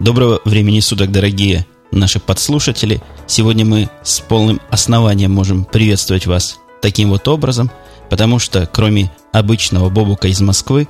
[0.00, 3.02] Доброго времени суток, дорогие наши подслушатели.
[3.26, 7.70] Сегодня мы с полным основанием можем приветствовать вас таким вот образом,
[8.08, 10.88] потому что кроме обычного Бобука из Москвы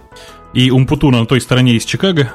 [0.54, 2.32] и Умпутуна на той стороне из Чикаго,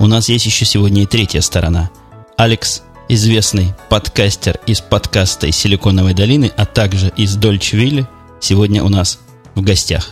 [0.00, 1.92] у нас есть еще сегодня и третья сторона.
[2.36, 8.08] Алекс, известный подкастер из подкаста из Силиконовой долины, а также из Дольчвилли,
[8.40, 9.20] сегодня у нас
[9.54, 10.10] в гостях.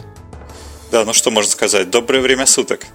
[0.92, 1.90] Да, ну что можно сказать?
[1.90, 2.86] Доброе время суток.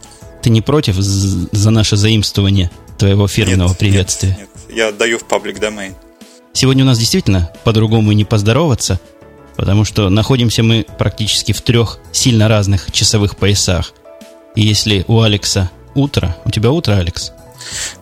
[0.41, 2.71] Ты не против за наше заимствование
[3.03, 4.29] твоего фирменного нет, приветствия.
[4.29, 5.93] Нет, нет, я отдаю в паблик domain.
[6.53, 8.97] Сегодня у нас действительно по-другому и не поздороваться,
[9.57, 13.91] потому что находимся мы практически в трех сильно разных часовых поясах.
[14.55, 17.33] И если у Алекса утро, у тебя утро, Алекс?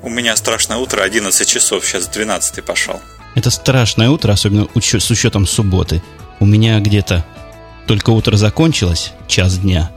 [0.03, 2.99] У меня страшное утро, 11 часов, сейчас 12 пошел.
[3.33, 6.03] Это страшное утро, особенно с учетом субботы.
[6.39, 7.25] У меня где-то
[7.87, 9.91] только утро закончилось, час дня,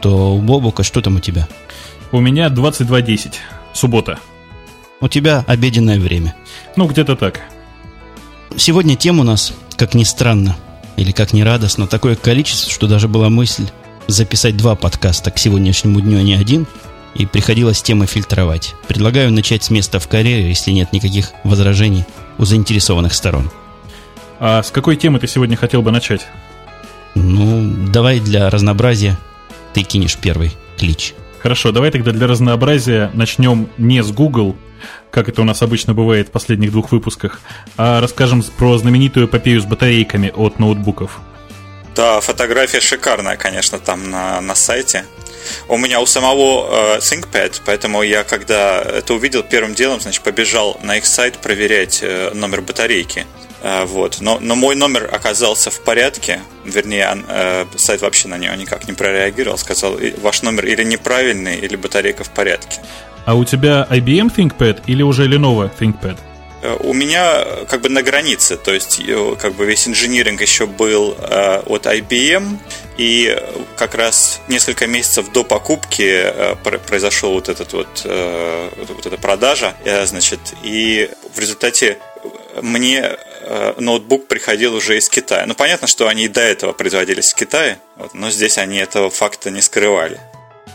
[0.00, 1.46] то у Бобука что там у тебя?
[2.12, 3.34] У меня 22.10.
[3.72, 4.18] Суббота.
[5.00, 6.34] У тебя обеденное время.
[6.76, 7.40] Ну, где-то так.
[8.56, 10.56] Сегодня тем у нас, как ни странно,
[10.96, 13.66] или как ни радостно, такое количество, что даже была мысль
[14.06, 16.66] записать два подкаста к сегодняшнему дню, а не один,
[17.14, 18.74] и приходилось темы фильтровать.
[18.88, 22.04] Предлагаю начать с места в карьере, если нет никаких возражений
[22.38, 23.50] у заинтересованных сторон.
[24.38, 26.26] А с какой темы ты сегодня хотел бы начать?
[27.14, 29.18] Ну, давай для разнообразия
[29.74, 31.14] ты кинешь первый клич.
[31.42, 34.56] Хорошо, давай тогда для разнообразия начнем не с Google,
[35.10, 37.40] как это у нас обычно бывает в последних двух выпусках,
[37.76, 41.20] а расскажем про знаменитую эпопею с батарейками от ноутбуков.
[41.96, 45.04] Да, фотография шикарная, конечно, там на, на сайте.
[45.66, 50.78] У меня у самого э, ThinkPad, поэтому я, когда это увидел, первым делом, значит, побежал
[50.84, 53.26] на их сайт проверять э, номер батарейки.
[53.62, 54.18] Э, вот.
[54.20, 58.92] Но, но мой номер оказался в порядке, вернее, э, сайт вообще на него никак не
[58.92, 62.80] прореагировал, сказал, ваш номер или неправильный, или батарейка в порядке.
[63.24, 66.18] А у тебя IBM ThinkPad или уже Lenovo ThinkPad?
[66.62, 69.00] Э, у меня как бы на границе, то есть
[69.38, 72.58] как бы весь инжиниринг еще был э, от IBM,
[72.98, 73.40] и
[73.76, 76.56] как раз несколько месяцев до покупки э,
[76.88, 81.98] произошел вот этот вот, э, вот эта продажа, э, значит, и в результате
[82.60, 83.31] мне Э,
[83.78, 85.44] ноутбук приходил уже из Китая.
[85.46, 89.10] Ну, понятно, что они и до этого производились в Китае, вот, но здесь они этого
[89.10, 90.20] факта не скрывали.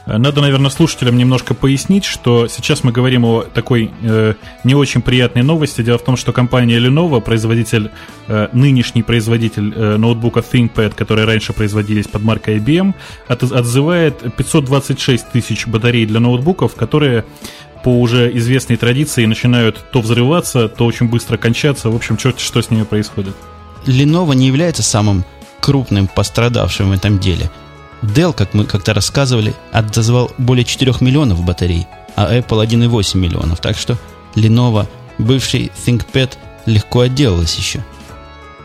[0.07, 5.43] Надо, наверное, слушателям немножко пояснить, что сейчас мы говорим о такой э, не очень приятной
[5.43, 5.81] новости.
[5.81, 7.91] Дело в том, что компания Lenovo, производитель,
[8.29, 12.93] э, нынешний производитель э, ноутбука ThinkPad, которые раньше производились под маркой IBM,
[13.27, 17.25] от, отзывает 526 тысяч батарей для ноутбуков, которые
[17.83, 21.89] по уже известной традиции начинают то взрываться, то очень быстро кончаться.
[21.89, 23.35] В общем, черт, что с ними происходит.
[23.85, 25.23] Lenovo не является самым
[25.59, 27.49] крупным пострадавшим в этом деле.
[28.01, 33.59] Dell, как мы как-то рассказывали, отозвал более 4 миллионов батарей, а Apple 1,8 миллионов.
[33.59, 33.97] Так что
[34.35, 34.87] Lenovo,
[35.17, 36.33] бывший ThinkPad,
[36.66, 37.83] легко отделалась еще.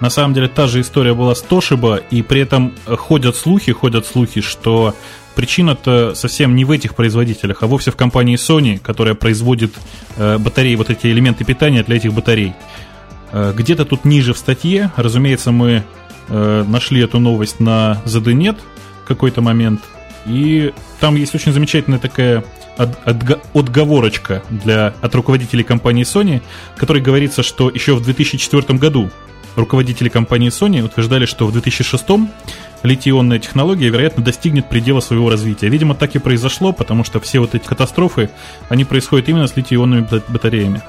[0.00, 4.04] На самом деле та же история была с Toshiba, и при этом ходят слухи, ходят
[4.04, 4.96] слухи, что
[5.34, 9.74] причина-то совсем не в этих производителях, а вовсе в компании Sony, которая производит
[10.16, 12.54] э, батареи, вот эти элементы питания для этих батарей.
[13.32, 15.84] Э, где-то тут ниже в статье, разумеется, мы
[16.28, 18.58] э, нашли эту новость на ZDNet
[19.06, 19.80] какой-то момент,
[20.26, 22.44] и там есть очень замечательная такая
[22.76, 26.40] от, от, отговорочка для, от руководителей компании Sony,
[26.76, 29.10] в которой говорится, что еще в 2004 году
[29.56, 32.04] руководители компании Sony утверждали, что в 2006
[32.82, 35.68] литий-ионная технология, вероятно, достигнет предела своего развития.
[35.68, 38.30] Видимо, так и произошло, потому что все вот эти катастрофы,
[38.68, 40.82] они происходят именно с литий-ионными батареями.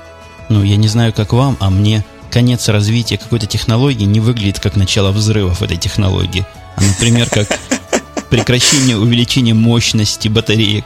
[0.49, 4.75] Ну, я не знаю, как вам, а мне конец развития какой-то технологии не выглядит как
[4.75, 6.45] начало взрывов этой технологии,
[6.75, 7.47] а, например, как
[8.29, 10.85] прекращение увеличения мощности батареек.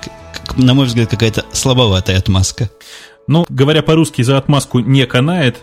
[0.55, 2.69] На мой взгляд, какая-то слабоватая отмазка.
[3.27, 5.57] Ну, говоря по-русски, за отмазку не канает.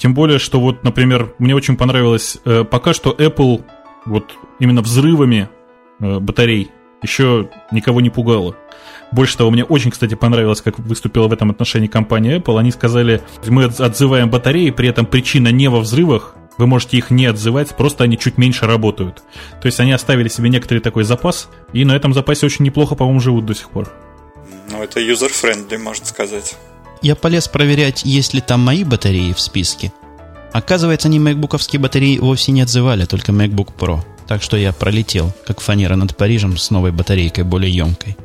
[0.00, 3.62] Тем более, что вот, например, мне очень понравилось, э, пока что Apple
[4.06, 5.50] вот именно взрывами
[6.00, 6.70] э, батарей
[7.02, 8.56] еще никого не пугало.
[9.12, 12.58] Больше того, мне очень, кстати, понравилось, как выступила в этом отношении компания Apple.
[12.58, 17.26] Они сказали, мы отзываем батареи, при этом причина не во взрывах, вы можете их не
[17.26, 19.22] отзывать, просто они чуть меньше работают.
[19.60, 23.20] То есть они оставили себе некоторый такой запас, и на этом запасе очень неплохо, по-моему,
[23.20, 23.92] живут до сих пор.
[24.70, 26.56] Ну, это user-friendly, можно сказать.
[27.02, 29.92] Я полез проверять, есть ли там мои батареи в списке.
[30.52, 34.00] Оказывается, они макбуковские батареи вовсе не отзывали, только MacBook Pro.
[34.26, 38.16] Так что я пролетел, как фанера над Парижем, с новой батарейкой, более емкой.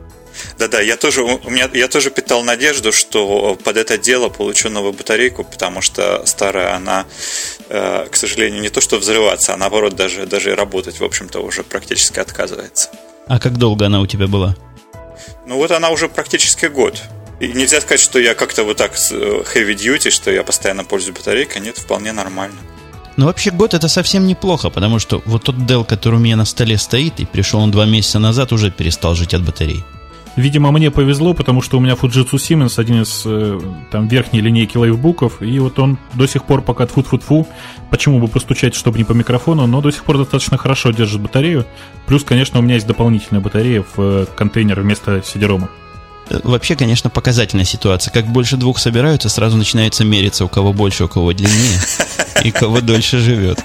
[0.57, 4.93] Да-да, я тоже, у меня, я тоже питал надежду, что под это дело получу новую
[4.93, 7.05] батарейку, потому что старая, она,
[7.69, 11.63] э, к сожалению, не то что взрываться, а наоборот даже, даже работать, в общем-то, уже
[11.63, 12.89] практически отказывается.
[13.27, 14.55] А как долго она у тебя была?
[15.45, 17.01] Ну вот она уже практически год.
[17.39, 21.17] И нельзя сказать, что я как-то вот так э, heavy duty, что я постоянно пользуюсь
[21.17, 21.61] батарейкой.
[21.61, 22.55] Нет, вполне нормально.
[23.17, 26.45] Ну, вообще, год это совсем неплохо, потому что вот тот Dell, который у меня на
[26.45, 29.83] столе стоит, и пришел он два месяца назад, уже перестал жить от батареи.
[30.35, 33.57] Видимо, мне повезло, потому что у меня Fujitsu Siemens один из э,
[33.89, 37.47] там верхней линейки лайфбуков, и вот он до сих пор пока тфу тфу тфу
[37.89, 41.65] почему бы постучать, чтобы не по микрофону, но до сих пор достаточно хорошо держит батарею.
[42.05, 45.69] Плюс, конечно, у меня есть дополнительная батарея в э, контейнер вместо CD-ROM.
[46.29, 48.11] Э, вообще, конечно, показательная ситуация.
[48.11, 51.79] Как больше двух собираются, сразу начинается мериться, у кого больше, у кого длиннее,
[52.43, 53.59] и кого дольше живет.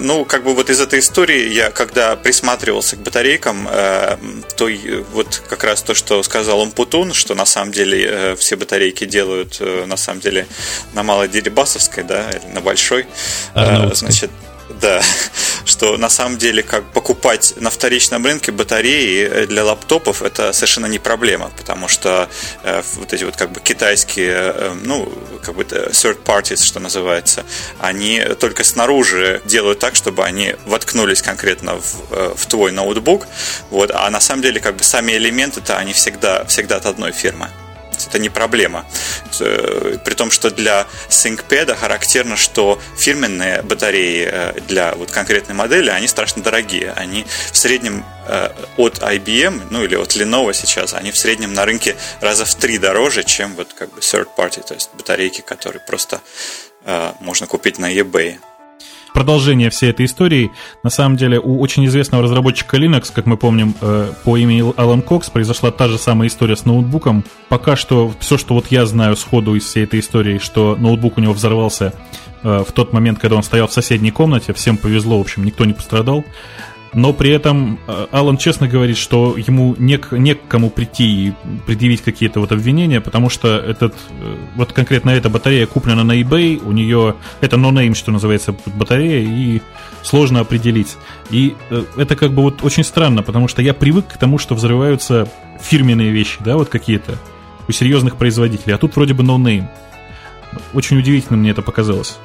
[0.00, 4.16] Ну, как бы вот из этой истории я, когда присматривался к батарейкам, э,
[4.56, 4.68] то
[5.12, 9.58] вот как раз то, что сказал Умпутун, что на самом деле э, все батарейки делают
[9.60, 10.46] э, на самом деле
[10.94, 13.06] на малой дерибасовской, да, или на большой,
[13.54, 14.30] значит,
[14.80, 15.02] да,
[15.66, 20.98] что на самом деле как покупать на вторичном рынке батареи для лаптопов это совершенно не
[20.98, 22.28] проблема, потому что
[22.62, 25.10] э, вот эти вот как бы китайские, э, ну,
[25.42, 27.44] как бы third parties, что называется,
[27.78, 33.26] они только снаружи делают так, чтобы они воткнулись конкретно в, э, в твой ноутбук,
[33.70, 37.48] вот, а на самом деле как бы сами элементы-то они всегда, всегда от одной фирмы
[38.06, 38.86] это не проблема.
[39.40, 45.90] Э, при том, что для ThinkPad характерно, что фирменные батареи э, для вот конкретной модели,
[45.90, 46.92] они страшно дорогие.
[46.92, 51.64] Они в среднем э, от IBM, ну или от Lenovo сейчас, они в среднем на
[51.64, 55.82] рынке раза в три дороже, чем вот как бы third party, то есть батарейки, которые
[55.86, 56.20] просто
[57.20, 58.38] можно купить на eBay
[59.14, 60.50] продолжение всей этой истории,
[60.82, 65.00] на самом деле у очень известного разработчика Linux, как мы помним, э, по имени Алан
[65.00, 67.24] Кокс, произошла та же самая история с ноутбуком.
[67.48, 71.20] Пока что все, что вот я знаю сходу из всей этой истории, что ноутбук у
[71.20, 71.94] него взорвался
[72.42, 75.64] э, в тот момент, когда он стоял в соседней комнате, всем повезло, в общем, никто
[75.64, 76.24] не пострадал
[76.94, 81.32] но при этом э, Алан честно говорит, что ему не, не к кому прийти и
[81.66, 86.62] предъявить какие-то вот обвинения, потому что этот, э, вот конкретно эта батарея куплена на eBay,
[86.64, 89.60] у нее, это no-name, что называется, батарея, и
[90.02, 90.96] сложно определить.
[91.30, 94.54] И э, это как бы вот очень странно, потому что я привык к тому, что
[94.54, 95.28] взрываются
[95.60, 97.18] фирменные вещи, да, вот какие-то
[97.66, 99.66] у серьезных производителей, а тут вроде бы no-name.
[100.72, 102.18] Очень удивительно мне это показалось.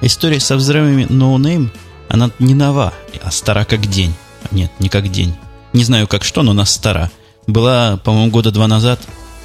[0.00, 1.68] История со взрывами no-name–
[2.10, 2.92] она не нова,
[3.22, 4.12] а стара как день.
[4.50, 5.34] Нет, не как день.
[5.72, 7.10] Не знаю как что, но она стара.
[7.46, 9.00] Была, по-моему, года два назад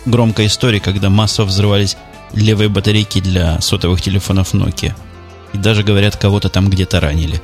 [0.05, 1.95] громкая история, когда массово взрывались
[2.33, 4.93] левые батарейки для сотовых телефонов Nokia.
[5.53, 7.39] И даже, говорят, кого-то там где-то ранили.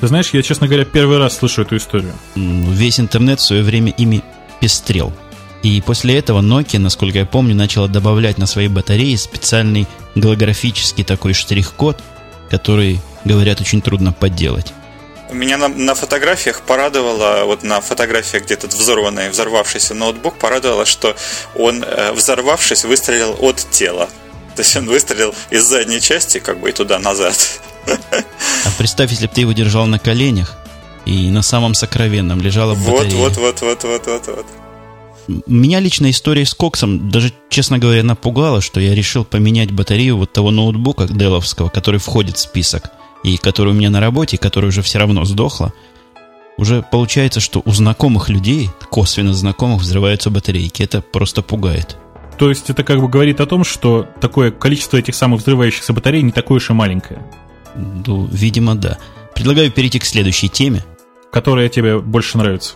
[0.00, 2.12] Ты знаешь, я, честно говоря, первый раз слышу эту историю.
[2.34, 4.22] Весь интернет в свое время ими
[4.60, 5.12] пестрел.
[5.62, 9.86] И после этого Nokia, насколько я помню, начала добавлять на свои батареи специальный
[10.16, 12.02] голографический такой штрих-код,
[12.50, 14.72] который говорят, очень трудно подделать.
[15.32, 21.16] Меня на, на фотографиях порадовало, вот на фотографиях где-то взорванный, взорвавшийся ноутбук, порадовало, что
[21.54, 24.08] он, э, взорвавшись, выстрелил от тела.
[24.54, 27.36] То есть он выстрелил из задней части, как бы и туда-назад.
[27.86, 30.56] А представь, если бы ты его держал на коленях,
[31.04, 33.16] и на самом сокровенном лежала батарея.
[33.16, 34.46] Вот, вот, вот, вот, вот, вот, вот.
[35.46, 40.32] Меня лично история с Коксом даже, честно говоря, напугала, что я решил поменять батарею вот
[40.32, 42.84] того ноутбука деловского, который входит в список–
[43.24, 45.72] и которая у меня на работе, которая уже все равно сдохла,
[46.56, 50.82] уже получается, что у знакомых людей, косвенно знакомых, взрываются батарейки.
[50.84, 51.96] Это просто пугает.
[52.38, 56.22] То есть это как бы говорит о том, что такое количество этих самых взрывающихся батарей
[56.22, 57.26] не такое уж и маленькое.
[57.74, 58.98] Ну, видимо, да.
[59.34, 60.84] Предлагаю перейти к следующей теме.
[61.32, 62.74] Которая тебе больше нравится.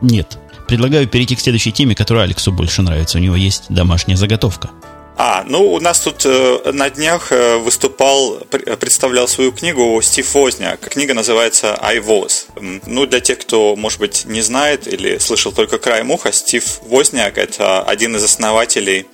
[0.00, 0.38] Нет.
[0.66, 3.18] Предлагаю перейти к следующей теме, которая Алексу больше нравится.
[3.18, 4.70] У него есть домашняя заготовка.
[5.16, 8.38] А, ну у нас тут э, на днях э, выступал,
[8.80, 10.80] представлял свою книгу Стив Возняк.
[10.80, 12.46] Книга называется I Was.
[12.86, 17.38] Ну, для тех, кто, может быть, не знает или слышал только край уха, Стив Возняк–
[17.38, 19.06] это один из основателей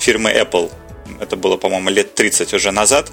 [0.00, 0.72] фирмы Apple.
[1.20, 3.10] Это было, по-моему, лет 30 уже назад.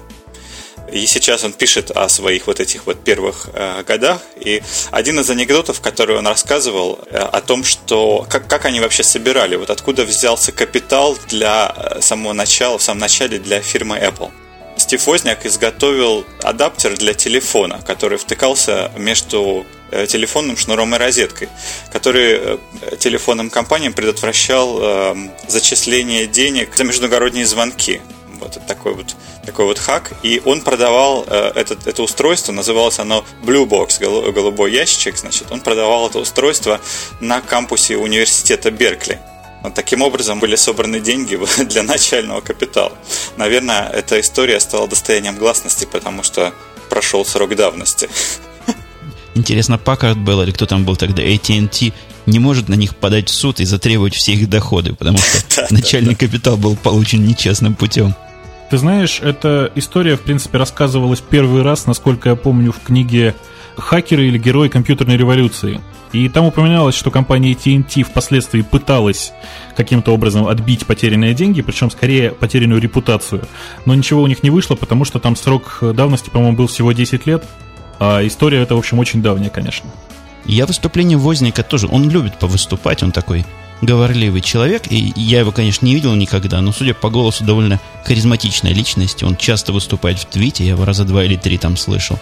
[0.92, 4.20] И сейчас он пишет о своих вот этих вот первых э, годах.
[4.36, 9.02] И один из анекдотов, который он рассказывал э, о том, что как, как они вообще
[9.02, 14.30] собирали, вот откуда взялся капитал для э, самого начала, в самом начале для фирмы Apple.
[14.76, 21.48] Стив Возняк изготовил адаптер для телефона, который втыкался между э, телефонным шнуром и розеткой,
[21.92, 22.58] который э,
[22.98, 25.14] телефонным компаниям предотвращал э,
[25.48, 28.00] зачисление денег за междугородние звонки.
[28.42, 33.24] Вот такой вот такой вот хак, и он продавал э, этот, это устройство, называлось оно
[33.42, 34.00] Blue Box,
[34.32, 36.80] голубой ящичек, значит, он продавал это устройство
[37.20, 39.20] на кампусе университета Беркли.
[39.62, 42.92] Вот таким образом были собраны деньги для начального капитала.
[43.36, 46.52] Наверное, эта история стала достоянием гласности, потому что
[46.88, 48.08] прошел срок давности.
[49.34, 51.92] Интересно, Packard был или кто там был тогда, AT&T,
[52.26, 56.14] не может на них подать в суд и затребовать все их доходы, потому что начальный
[56.14, 58.14] капитал был получен нечестным путем.
[58.72, 63.34] Ты знаешь, эта история, в принципе, рассказывалась первый раз, насколько я помню, в книге
[63.76, 65.82] «Хакеры или герои компьютерной революции».
[66.12, 69.34] И там упоминалось, что компания TNT впоследствии пыталась
[69.76, 73.46] каким-то образом отбить потерянные деньги, причем скорее потерянную репутацию.
[73.84, 77.26] Но ничего у них не вышло, потому что там срок давности, по-моему, был всего 10
[77.26, 77.44] лет.
[77.98, 79.90] А история эта, в общем, очень давняя, конечно.
[80.46, 83.44] Я выступление Возника тоже, он любит повыступать, он такой
[83.82, 88.72] говорливый человек, и я его, конечно, не видел никогда, но, судя по голосу, довольно харизматичная
[88.72, 89.22] личность.
[89.22, 92.18] Он часто выступает в твите, я его раза два или три там слышал.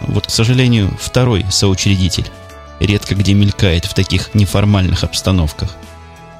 [0.00, 2.26] Вот, к сожалению, второй соучредитель
[2.80, 5.76] редко где мелькает в таких неформальных обстановках.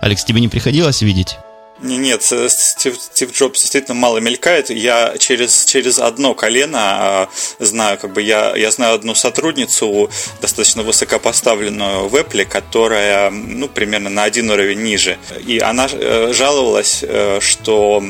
[0.00, 1.38] Алекс, тебе не приходилось видеть?
[1.80, 4.70] Нет, Стив, Стив Джобс действительно мало мелькает.
[4.70, 7.28] Я через, через одно колено а,
[7.60, 14.10] знаю, как бы я, я знаю одну сотрудницу, достаточно высокопоставленную в Apple, которая ну, примерно
[14.10, 15.18] на один уровень ниже.
[15.46, 18.02] И она э, жаловалась, э, что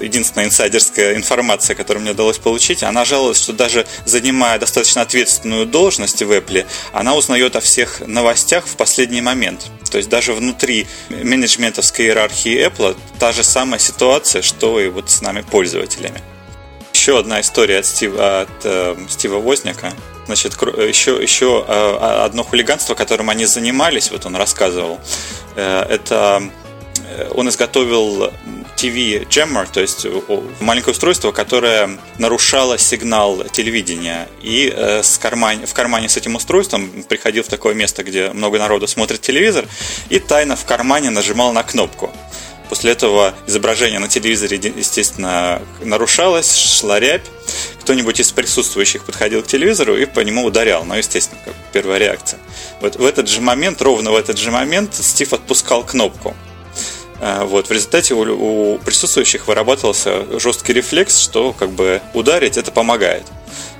[0.00, 6.22] единственная инсайдерская информация, которую мне удалось получить, она жаловалась, что даже занимая достаточно ответственную должность
[6.22, 9.66] в Apple, она узнает о всех новостях в последний момент.
[9.90, 15.20] То есть даже внутри менеджментовской иерархии Apple та же самая ситуация, что и вот с
[15.20, 16.20] нами пользователями.
[16.92, 19.92] Еще одна история от Стива, от, э, Стива Возника.
[20.26, 24.98] Значит, еще, еще э, одно хулиганство, которым они занимались, вот он рассказывал,
[25.54, 26.42] э, это
[27.08, 28.32] э, он изготовил
[28.76, 30.06] TV Jammer, то есть
[30.60, 34.28] маленькое устройство, которое нарушало сигнал телевидения.
[34.42, 38.58] И э, с карман, в кармане с этим устройством приходил в такое место, где много
[38.58, 39.66] народу смотрит телевизор,
[40.10, 42.12] и тайно в кармане нажимал на кнопку.
[42.68, 47.24] После этого изображение на телевизоре, естественно, нарушалось, шла рябь.
[47.80, 50.84] Кто-нибудь из присутствующих подходил к телевизору и по нему ударял.
[50.84, 52.40] Ну, естественно, как первая реакция.
[52.80, 56.34] Вот в этот же момент, ровно в этот же момент, Стив отпускал кнопку.
[57.20, 62.70] А, вот, в результате у, у присутствующих вырабатывался жесткий рефлекс, что как бы ударить это
[62.70, 63.24] помогает.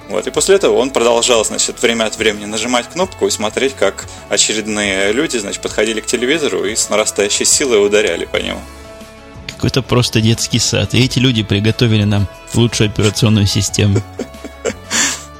[0.09, 4.07] Вот, и после этого он продолжал, значит, время от времени нажимать кнопку и смотреть, как
[4.29, 8.61] очередные люди, значит, подходили к телевизору и с нарастающей силой ударяли по нему.
[9.49, 10.95] Какой-то просто детский сад.
[10.95, 14.01] И эти люди приготовили нам лучшую операционную систему.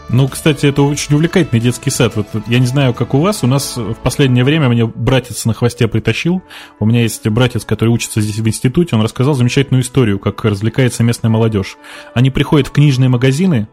[0.09, 2.15] Ну, кстати, это очень увлекательный детский сад.
[2.15, 3.43] Вот я не знаю, как у вас.
[3.43, 6.43] У нас в последнее время мне братец на хвосте притащил.
[6.79, 8.95] У меня есть братец, который учится здесь в институте.
[8.95, 11.77] Он рассказал замечательную историю, как развлекается местная молодежь.
[12.15, 13.67] Они приходят в книжные магазины,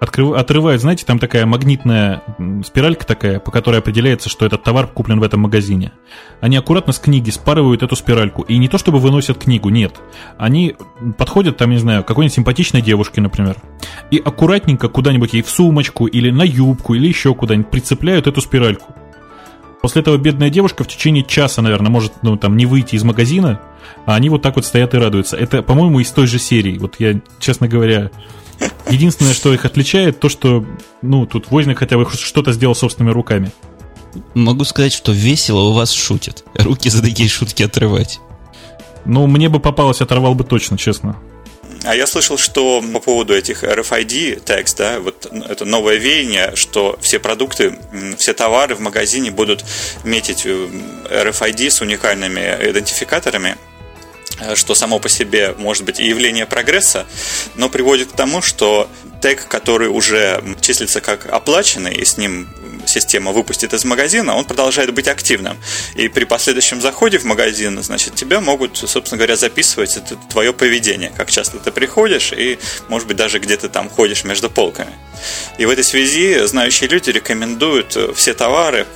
[0.00, 0.32] открыв...
[0.32, 2.22] отрывают, знаете, там такая магнитная
[2.64, 5.92] спиралька такая, по которой определяется, что этот товар куплен в этом магазине.
[6.40, 8.42] Они аккуратно с книги спарывают эту спиральку.
[8.42, 10.00] И не то, чтобы выносят книгу, нет.
[10.36, 10.76] Они
[11.16, 13.56] подходят, там, не знаю, какой-нибудь симпатичной девушке, например,
[14.10, 18.94] и аккуратненько куда-нибудь ей в сумочку или на юбку или еще куда-нибудь прицепляют эту спиральку.
[19.80, 23.60] После этого бедная девушка в течение часа, наверное, может ну, там, не выйти из магазина,
[24.06, 25.36] а они вот так вот стоят и радуются.
[25.36, 26.78] Это, по-моему, из той же серии.
[26.78, 28.10] Вот я, честно говоря,
[28.88, 30.64] Единственное, что их отличает, то, что,
[31.02, 33.52] ну, тут Возник хотя бы что-то сделал собственными руками.
[34.34, 36.44] Могу сказать, что весело у вас шутят.
[36.54, 38.20] Руки за такие шутки отрывать.
[39.04, 41.16] Ну, мне бы попалось, оторвал бы точно, честно.
[41.84, 46.98] А я слышал, что по поводу этих RFID tags, да, вот это новое веяние, что
[47.00, 47.78] все продукты,
[48.16, 49.64] все товары в магазине будут
[50.02, 50.68] метить э,
[51.10, 53.67] RFID с уникальными идентификаторами, Э,
[54.54, 57.06] что само по себе может быть и явление прогресса,
[57.54, 58.88] но приводит к тому, что
[59.20, 62.48] тег, который уже числится как оплаченный, и с ним
[62.86, 65.58] система выпустит из магазина, он продолжает быть активным.
[65.94, 71.12] И при последующем заходе в магазин, значит, тебя могут, собственно говоря, записывать это твое поведение,
[71.16, 74.92] как часто ты приходишь и, может быть, даже где ты там ходишь между полками.
[75.58, 78.86] И в этой связи знающие люди рекомендуют все товары,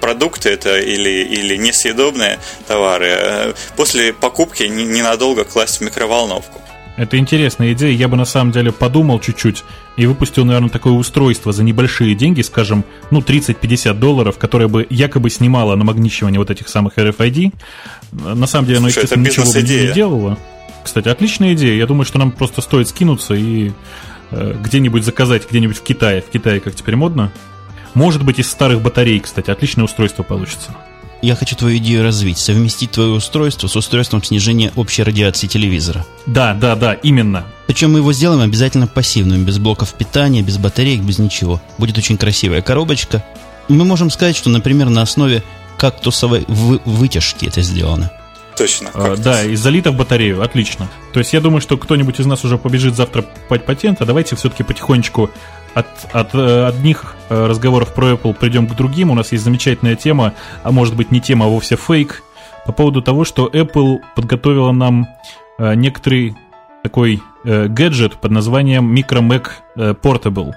[0.00, 6.60] продукты это или, или несъедобные товары, э, после покупки ненадолго класть в микроволновку.
[6.96, 7.90] Это интересная идея.
[7.90, 9.64] Я бы на самом деле подумал чуть-чуть
[9.96, 15.30] и выпустил, наверное, такое устройство за небольшие деньги, скажем, ну, 30-50 долларов, которое бы якобы
[15.30, 17.52] снимало намагничивание вот этих самых RFID.
[18.12, 20.38] На самом деле, оно, Слушай, естественно, ничего бы не делало.
[20.84, 21.76] Кстати, отличная идея.
[21.76, 23.72] Я думаю, что нам просто стоит скинуться и э,
[24.60, 26.22] где-нибудь заказать, где-нибудь в Китае.
[26.22, 27.32] В Китае, как теперь модно.
[27.94, 29.50] Может быть, из старых батарей, кстати.
[29.50, 30.74] Отличное устройство получится
[31.24, 36.04] я хочу твою идею развить, совместить твое устройство с устройством снижения общей радиации телевизора.
[36.26, 37.46] Да, да, да, именно.
[37.66, 41.62] Причем мы его сделаем обязательно пассивным, без блоков питания, без батареек, без ничего.
[41.78, 43.24] Будет очень красивая коробочка.
[43.68, 45.42] Мы можем сказать, что, например, на основе
[45.78, 48.12] кактусовой вы вытяжки это сделано.
[48.56, 48.90] Точно.
[48.94, 50.88] А, да, и залито в батарею, отлично.
[51.12, 54.36] То есть я думаю, что кто-нибудь из нас уже побежит завтра покупать патент, а давайте
[54.36, 55.30] все-таки потихонечку
[55.74, 59.10] от, от э, одних э, разговоров про Apple придем к другим.
[59.10, 62.22] У нас есть замечательная тема, а может быть не тема, а вовсе фейк,
[62.64, 65.08] по поводу того, что Apple подготовила нам
[65.58, 66.36] э, некоторый
[66.82, 69.48] такой гаджет под названием Micro Mac
[70.02, 70.52] Portable.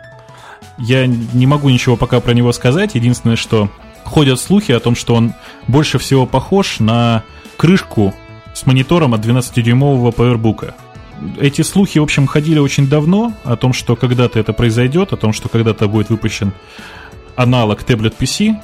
[0.77, 2.95] Я не могу ничего пока про него сказать.
[2.95, 3.69] Единственное, что
[4.03, 5.33] ходят слухи о том, что он
[5.67, 7.23] больше всего похож на
[7.57, 8.13] крышку
[8.53, 10.73] с монитором от 12-дюймового PowerBook
[11.39, 15.33] эти слухи, в общем, ходили очень давно о том, что когда-то это произойдет, о том,
[15.33, 16.53] что когда-то будет выпущен
[17.35, 18.55] аналог Tablet PC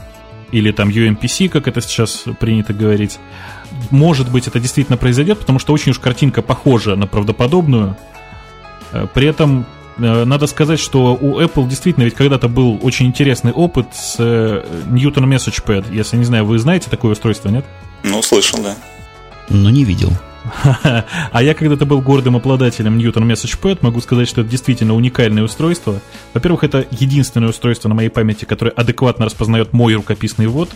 [0.51, 3.19] или там UMPC, как это сейчас принято говорить.
[3.89, 7.97] Может быть, это действительно произойдет, потому что очень уж картинка похожа на правдоподобную.
[8.91, 9.65] Э, при этом
[9.97, 14.63] э, надо сказать, что у Apple действительно ведь когда-то был очень интересный опыт с э,
[14.89, 15.91] Newton Message Pad.
[15.91, 17.65] Если не знаю, вы знаете такое устройство, нет?
[18.03, 18.75] Ну, слышал, да.
[19.49, 20.11] Но не видел.
[21.31, 25.43] А я когда-то был гордым обладателем Newton Message Pad, могу сказать, что это действительно уникальное
[25.43, 26.01] устройство.
[26.33, 30.69] Во-первых, это единственное устройство на моей памяти, которое адекватно распознает мой рукописный ввод.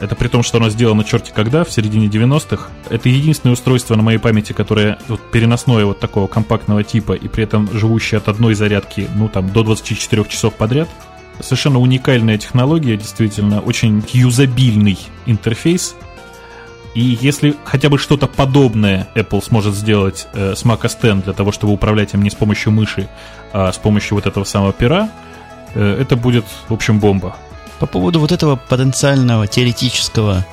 [0.00, 2.70] Это при том, что оно сделано черти когда, в середине 90-х.
[2.90, 7.44] Это единственное устройство на моей памяти, которое вот, переносное вот такого компактного типа и при
[7.44, 10.88] этом живущее от одной зарядки, ну там, до 24 часов подряд.
[11.38, 15.94] Совершенно уникальная технология, действительно, очень юзабильный интерфейс,
[16.94, 21.32] и если хотя бы что-то подобное Apple сможет сделать э, с Mac OS X для
[21.32, 23.08] того, чтобы управлять им не с помощью мыши,
[23.52, 25.10] а с помощью вот этого самого пера,
[25.74, 27.36] э, это будет, в общем, бомба.
[27.78, 30.46] По поводу вот этого потенциального теоретического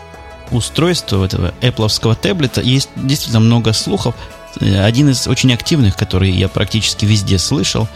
[0.51, 4.15] устройства, этого Apple таблета, есть действительно много слухов.
[4.61, 7.87] Э, один из очень активных, который я практически везде слышал,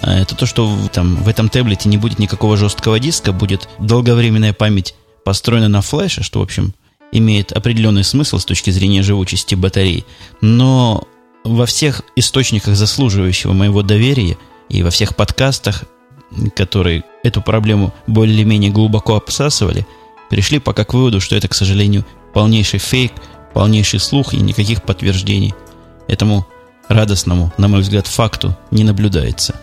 [0.00, 4.54] э, это то, что там, в этом таблете не будет никакого жесткого диска, будет долговременная
[4.54, 4.94] память
[5.24, 6.74] построена на флеше, что, в общем,
[7.12, 10.04] имеет определенный смысл с точки зрения живучести батареи,
[10.40, 11.06] но
[11.44, 14.36] во всех источниках заслуживающего моего доверия
[14.68, 15.84] и во всех подкастах,
[16.56, 19.86] которые эту проблему более-менее глубоко обсасывали,
[20.30, 23.12] пришли пока к выводу, что это, к сожалению, полнейший фейк,
[23.52, 25.54] полнейший слух и никаких подтверждений
[26.08, 26.46] этому
[26.88, 29.60] радостному, на мой взгляд, факту не наблюдается.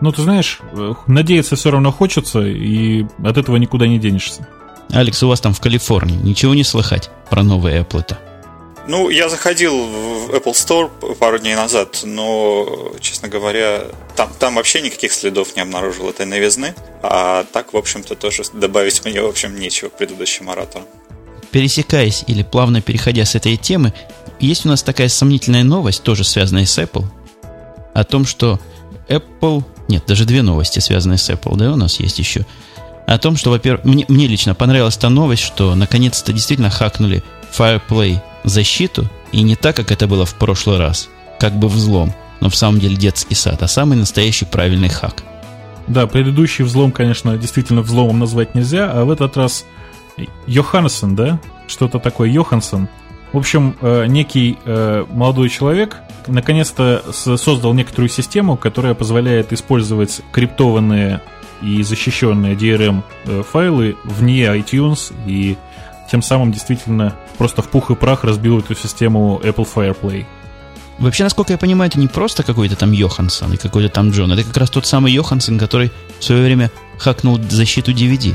[0.00, 4.46] Ну, ты знаешь, э, надеяться все равно хочется, и от этого никуда не денешься.
[4.90, 8.18] Алекс, у вас там в Калифорнии ничего не слыхать про новые Apple-то?
[8.86, 13.82] Ну, я заходил в Apple Store пару дней назад, но, честно говоря,
[14.16, 16.74] там, там вообще никаких следов не обнаружил этой новизны.
[17.02, 20.86] А так, в общем-то, тоже добавить мне, в общем, нечего к предыдущим ораторам.
[21.50, 23.92] Пересекаясь или плавно переходя с этой темы,
[24.40, 27.04] есть у нас такая сомнительная новость, тоже связанная с Apple,
[27.92, 28.58] о том, что
[29.08, 29.64] Apple...
[29.88, 32.46] Нет, даже две новости, связанные с Apple, да, у нас есть еще–
[33.08, 37.24] о том, что, во-первых, мне, мне лично понравилась та новость, что наконец-то действительно хакнули
[37.56, 41.08] Fireplay защиту, и не так, как это было в прошлый раз,
[41.40, 45.22] как бы взлом, но в самом деле детский сад, а самый настоящий правильный хак.
[45.86, 49.64] Да, предыдущий взлом, конечно, действительно взломом назвать нельзя, а в этот раз
[50.46, 51.40] Йоханссон, да?
[51.66, 52.88] Что-то такое, Йоханссон.
[53.32, 61.22] В общем, э, некий э, молодой человек наконец-то создал некоторую систему, которая позволяет использовать криптованные
[61.62, 65.56] и защищенные DRM э, файлы вне iTunes и
[66.10, 70.24] тем самым действительно просто в пух и прах разбил эту систему Apple FirePlay.
[70.98, 74.32] Вообще, насколько я понимаю, это не просто какой-то там Йоханссон и какой-то там Джон.
[74.32, 78.34] Это как раз тот самый Йоханссон, который в свое время хакнул защиту DVD.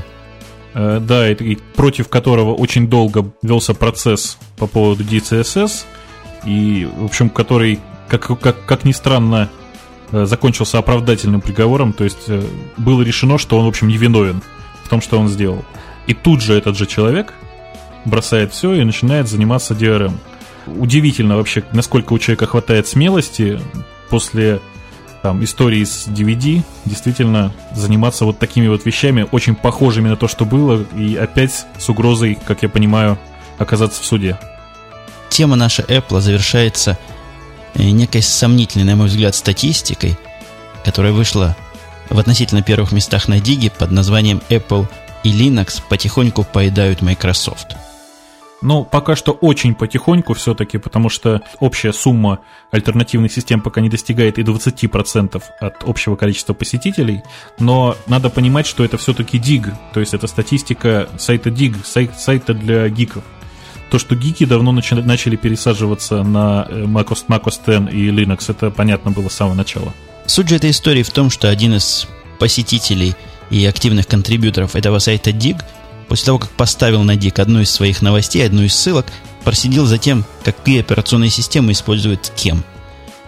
[0.73, 5.83] Э, да, и, и против которого очень долго велся процесс по поводу DCSS,
[6.45, 9.49] и, в общем, который, как, как, как ни странно,
[10.13, 12.43] закончился оправдательным приговором, то есть э,
[12.77, 14.41] было решено, что он, в общем, невиновен
[14.83, 15.65] в том, что он сделал.
[16.05, 17.33] И тут же этот же человек
[18.05, 20.13] бросает все и начинает заниматься DRM.
[20.67, 23.59] Удивительно вообще, насколько у человека хватает смелости
[24.09, 24.61] после
[25.21, 30.45] там, истории с DVD действительно заниматься вот такими вот вещами, очень похожими на то, что
[30.45, 33.17] было, и опять с угрозой, как я понимаю,
[33.57, 34.37] оказаться в суде.
[35.29, 37.12] Тема наша Apple завершается Э,
[37.75, 40.17] некой сомнительной, на мой взгляд, статистикой,
[40.83, 41.55] которая вышла
[42.09, 44.87] в относительно первых местах на Диге под названием Apple
[45.23, 47.75] и Linux потихоньку поедают Microsoft.
[48.63, 52.39] Ну, пока что очень потихоньку все-таки, потому что общая сумма
[52.71, 57.23] альтернативных систем пока не достигает и 20% от общего количества посетителей,
[57.59, 62.53] но надо понимать, что это все-таки DIG, то есть это статистика сайта DIG, сайт, сайта
[62.53, 63.25] для гиков.
[63.93, 68.71] То, что гики давно начали, начали пересаживаться на э, macOS, macOS X и Linux, это
[68.71, 69.93] понятно было с самого начала.
[70.25, 72.07] Суть же этой истории в том, что один из
[72.39, 73.13] посетителей
[73.51, 75.61] и активных контрибьюторов этого сайта Dig,
[76.07, 79.05] после того, как поставил на Dig одну из своих новостей, одну из ссылок,
[79.43, 82.63] проследил за тем, какие операционные системы использует кем.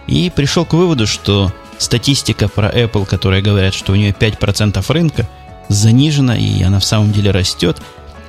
[0.08, 5.28] И пришел к выводу, что статистика про Apple, которая говорят, что у нее 5% рынка,
[5.68, 7.80] занижена, и она в самом деле растет,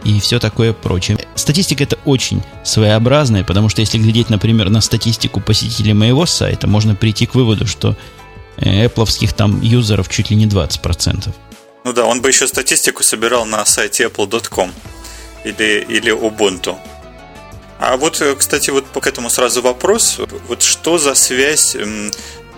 [0.04, 1.18] и все такое прочее.
[1.36, 6.96] Статистика это очень своеобразная, потому что если глядеть, например, на статистику посетителей моего сайта, можно
[6.96, 7.96] прийти к выводу, что
[8.58, 11.30] Apple там юзеров чуть ли не 20%.
[11.84, 14.72] Ну да, он бы еще статистику собирал на сайте apple.com
[15.46, 16.76] или, или Ubuntu.
[17.80, 20.20] А вот, э, кстати, вот к этому сразу вопрос.
[20.48, 21.78] Вот что за связь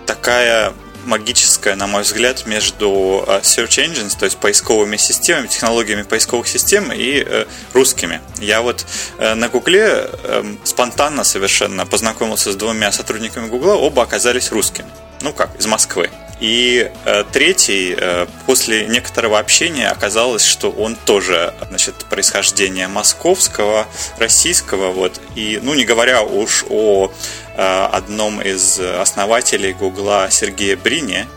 [0.06, 0.72] такая
[1.10, 6.92] магическая, на мой взгляд, между э, search engines, то есть поисковыми системами, технологиями поисковых систем
[6.92, 7.44] и э,
[7.74, 8.20] русскими.
[8.38, 8.86] Я вот
[9.18, 14.88] на Гугле эм, спонтанно совершенно познакомился с двумя сотрудниками Гугла, оба оказались русскими.
[15.20, 16.10] Ну как, из Москвы.
[16.40, 23.86] И э, третий, э, после некоторого общения оказалось, что он тоже, значит, происхождения московского,
[24.18, 25.20] российского, вот.
[25.36, 27.12] И, ну, не говоря уж о
[27.56, 31.28] э, одном из основателей Гугла Сергея Брине,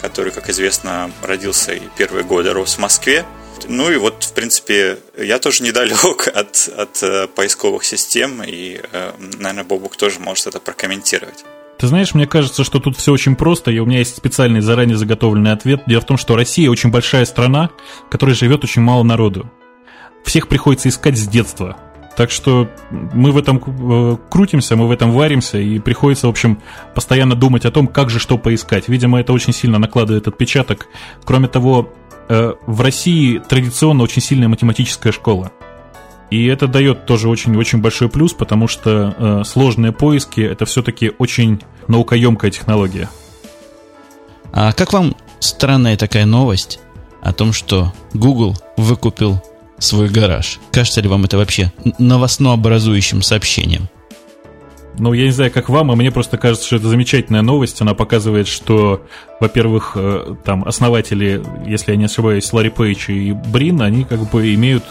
[0.00, 3.24] который, как известно, родился и первые годы рос в Москве.
[3.68, 9.12] Ну и вот, в принципе, я тоже недалек от, от э, поисковых систем, и, э,
[9.18, 11.44] наверное, Бобук тоже может это прокомментировать.
[11.78, 14.96] Ты знаешь, мне кажется, что тут все очень просто, и у меня есть специальный заранее
[14.96, 15.82] заготовленный ответ.
[15.86, 17.70] Дело в том, что Россия очень большая страна,
[18.06, 19.50] в которой живет очень мало народу.
[20.24, 21.76] Всех приходится искать с детства.
[22.16, 26.62] Так что мы в этом э, крутимся, мы в этом варимся, и приходится, в общем,
[26.94, 28.88] постоянно думать о том, как же что поискать.
[28.88, 30.88] Видимо, это очень сильно накладывает отпечаток.
[31.24, 31.92] Кроме того,
[32.30, 35.52] э, в России традиционно очень сильная математическая школа.
[36.30, 41.62] И это дает тоже очень-очень большой плюс, потому что э, сложные поиски это все-таки очень
[41.86, 43.08] наукоемкая технология.
[44.52, 46.80] А как вам странная такая новость
[47.22, 49.42] о том, что Google выкупил
[49.78, 50.58] свой гараж?
[50.72, 53.88] Кажется ли вам это вообще новостно-образующим сообщением?
[54.98, 57.80] Ну, я не знаю, как вам, а мне просто кажется, что это замечательная новость.
[57.82, 59.04] Она показывает, что,
[59.40, 64.54] во-первых, э, там основатели, если я не ошибаюсь, Ларри Пейдж и Брин, они как бы
[64.54, 64.84] имеют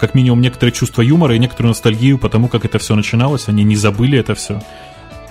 [0.00, 3.48] как минимум некоторое чувство юмора и некоторую ностальгию по тому, как это все начиналось.
[3.48, 4.60] Они не забыли это все.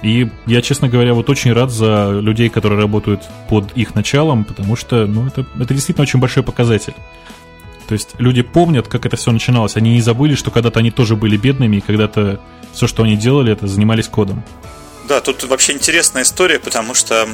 [0.02, 4.76] И я, честно говоря, вот очень рад за людей, которые работают под их началом, потому
[4.76, 6.94] что, ну, это, это действительно очень большой показатель.
[7.88, 9.78] То есть люди помнят, как это все начиналось.
[9.78, 12.40] Они не забыли, что когда-то они тоже были бедными, и когда-то
[12.74, 14.44] все, что они делали, это занимались кодом.
[15.08, 17.30] Да, тут вообще интересная история, потому что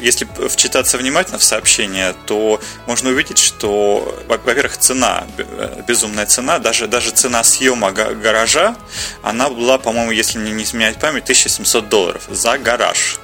[0.00, 6.86] если вчитаться внимательно в сообщение, то можно увидеть, что, во-первых, цена, э, безумная цена, даже,
[6.86, 8.74] даже цена съема гаража,
[9.22, 13.18] она была, по-моему, если мне не изменять память, 1700 долларов за гараж.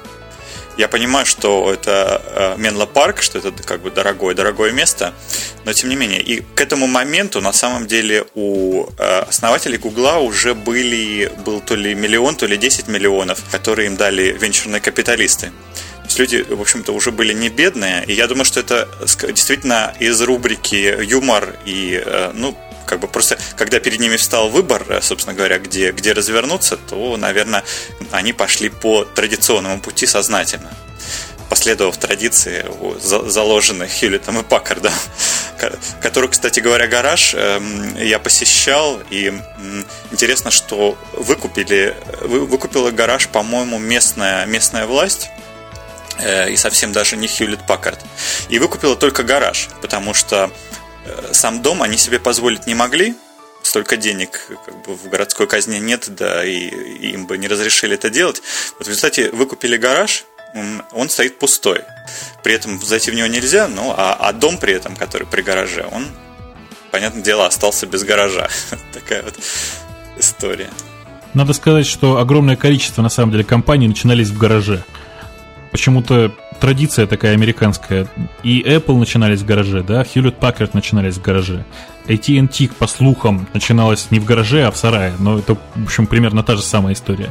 [0.81, 5.12] Я понимаю, что это э, Менло Парк, что это как бы дорогое, дорогое место,
[5.66, 6.23] но тем не менее.
[6.23, 11.75] И к этому моменту, на самом деле, у э, основателей Гугла уже были, был то
[11.75, 15.49] ли миллион, то ли 10 миллионов, которые им дали венчурные капиталисты.
[15.49, 18.03] То есть люди, в общем-то, уже были не бедные.
[18.07, 18.88] И я думаю, что это
[19.27, 22.57] действительно из рубрики юмор и, э, ну,
[22.90, 27.16] как бы просто, когда перед ними встал выбор, э, собственно говоря, где, где развернуться, то,
[27.16, 27.62] наверное,
[28.11, 30.70] они пошли по традиционному пути сознательно
[31.48, 32.64] последовав традиции,
[33.03, 34.92] заложенных Хьюлитом и Паккардом,
[36.00, 39.33] который, кстати говоря, гараж эм, я посещал, и
[40.12, 45.29] интересно, что выкупили, выкупила гараж, по-моему, местная, местная власть,
[46.18, 47.98] э, и совсем даже не Хьюлит Паккард.
[48.48, 50.53] И выкупила только гараж, потому что
[51.33, 53.15] сам дом они себе позволить не могли,
[53.63, 57.95] столько денег как бы, в городской казне нет, да, и, и им бы не разрешили
[57.95, 58.43] это делать.
[58.79, 60.25] Вот в результате выкупили гараж,
[60.93, 61.83] он стоит пустой.
[62.43, 65.87] При этом зайти в него нельзя, ну, а, а дом при этом, который при гараже,
[65.91, 66.07] он,
[66.91, 68.49] понятное дело, остался без гаража.
[68.93, 69.35] Такая вот
[70.19, 70.71] история.
[71.35, 74.85] Надо сказать, что огромное количество, на самом деле, компаний начинались в гараже.
[75.71, 78.09] Почему-то традиция такая американская.
[78.43, 81.65] И Apple начинались в гараже, да, Hewlett Packard начинались в гараже.
[82.07, 85.15] AT&T, по слухам, начиналась не в гараже, а в сарае.
[85.19, 87.31] Но это, в общем, примерно та же самая история.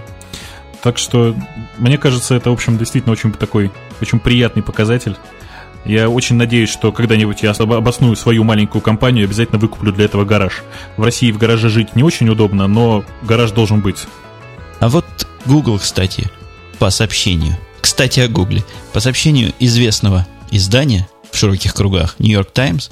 [0.81, 1.35] Так что,
[1.77, 3.71] мне кажется, это, в общем, действительно очень такой,
[4.01, 5.17] очень приятный показатель.
[5.83, 10.23] Я очень надеюсь, что когда-нибудь я обосную свою маленькую компанию и обязательно выкуплю для этого
[10.23, 10.63] гараж.
[10.95, 14.05] В России в гараже жить не очень удобно, но гараж должен быть.
[14.79, 15.05] А вот
[15.45, 16.29] Google, кстати,
[16.79, 18.63] по сообщению– кстати, о Гугле.
[18.93, 22.89] По сообщению известного издания в широких кругах Нью-Йорк Таймс,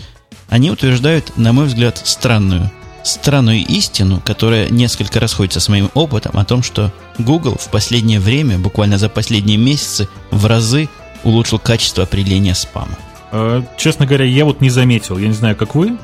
[0.50, 2.71] они утверждают, на мой взгляд, странную,
[3.04, 8.58] странную истину, которая несколько расходится с моим опытом о том, что Google в последнее время,
[8.58, 10.89] буквально за последние месяцы, в разы
[11.23, 12.97] улучшил качество определения спама.
[13.32, 15.17] А, честно говоря, я вот не заметил.
[15.17, 15.97] Я не знаю, как вы.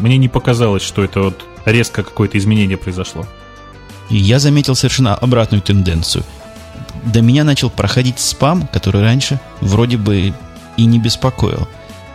[0.00, 3.26] Мне не показалось, что это вот резко какое-то изменение произошло.
[4.10, 6.24] Я заметил совершенно обратную тенденцию–
[7.04, 10.32] до меня начал проходить спам, который раньше вроде бы
[10.76, 11.68] и не беспокоил.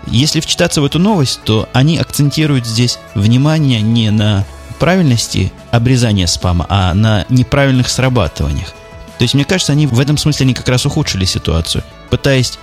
[0.08, 4.46] Если вчитаться в эту новость, то они акцентируют здесь внимание не на
[4.80, 8.74] правильности обрезания спама, а на неправильных срабатываниях.
[9.18, 11.84] То есть, мне кажется, они в этом смысле они как раз ухудшили ситуацию.
[12.10, 12.60] Пытаясь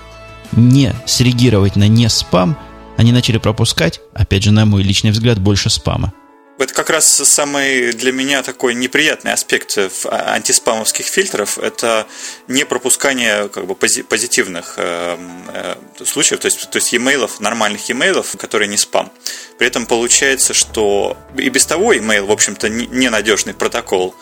[0.52, 2.58] не среагировать на не спам,
[2.96, 6.12] они начали пропускать, опять же, на мой личный взгляд, больше спама.
[6.60, 11.58] Это как раз самый для меня такой неприятный аспект антиспамовских фильтров.
[11.58, 12.06] Это
[12.48, 15.16] не пропускание как бы, позитивных э,
[15.54, 19.10] э, случаев, то есть, то есть e-mail, нормальных e-mail, которые не спам.
[19.58, 24.14] При этом получается, что и без того email, в общем-то, ненадежный протокол,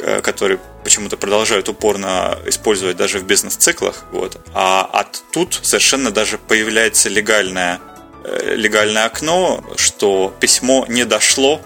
[0.00, 4.04] э, который почему-то продолжают упорно использовать даже в бизнес-циклах.
[4.10, 4.40] Вот.
[4.52, 7.80] А, а тут совершенно даже появляется легальная
[8.28, 11.60] Э, легальное окно, что письмо не дошло,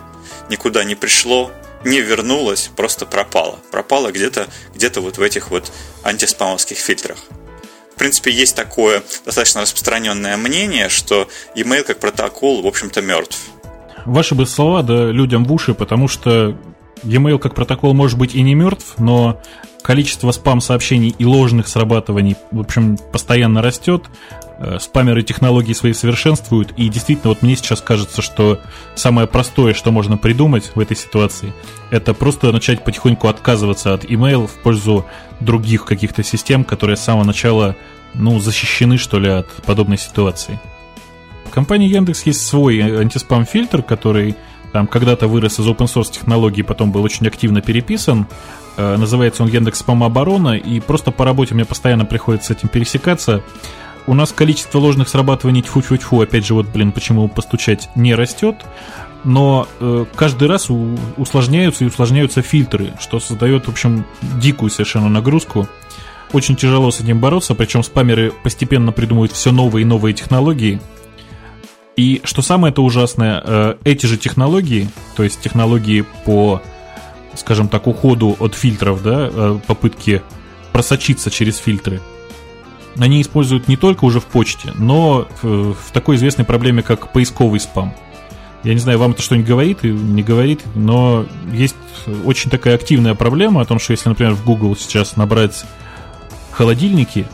[0.53, 1.51] никуда не пришло,
[1.85, 3.59] не вернулось, просто пропало.
[3.73, 5.73] Пропало где-то где вот в этих вот
[6.05, 7.19] антиспамовских фильтрах.
[7.95, 13.39] В принципе, есть такое достаточно распространенное мнение, что e-mail как протокол, в общем-то, мертв.
[14.05, 16.57] Ваши бы слова, да, людям в уши, потому что
[17.03, 19.41] e-mail как протокол может быть и не мертв, но
[19.83, 24.05] количество спам-сообщений и ложных срабатываний, в общем, постоянно растет.
[24.65, 28.61] Э, спамеры технологии свои совершенствуют, и действительно, вот мне сейчас кажется, что
[28.95, 31.53] самое простое, что можно придумать в этой ситуации,
[31.91, 35.05] это просто начать потихоньку отказываться от email в пользу
[35.41, 37.75] других каких-то систем, которые с самого начала,
[38.15, 40.61] ну, защищены, что ли, от подобной ситуации.
[41.47, 44.37] В компании Яндекс есть свой антиспам-фильтр, который
[44.73, 48.29] там когда-то вырос из open source технологий, потом был очень активно переписан.
[48.77, 52.69] Э, называется он Яндекс Спам Оборона, и просто по работе мне постоянно приходится с этим
[52.69, 53.43] пересекаться
[54.07, 58.57] у нас количество ложных срабатываний тьфу-тьфу-тьфу, опять же, вот, блин, почему постучать, не растет,
[59.25, 64.05] но э, каждый раз у, усложняются и усложняются фильтры, что создает, в общем,
[64.41, 65.69] дикую совершенно нагрузку.
[66.33, 70.81] Очень тяжело с этим бороться, причем спамеры постепенно придумывают все новые и новые технологии.
[71.95, 76.61] И что самое это ужасное, э, эти же технологии, то есть технологии по,
[77.35, 80.23] скажем так, уходу от фильтров, да, э, попытки
[80.73, 82.01] просочиться через фильтры–
[82.99, 87.61] они используют не только уже в почте, но в, в такой известной проблеме, как поисковый
[87.61, 87.95] спам.
[88.65, 91.75] Я не знаю, вам это что-нибудь говорит и не говорит, но есть
[92.25, 95.65] очень такая активная проблема о том, что если, например, в Google сейчас набрать
[96.53, 97.27] холодильники,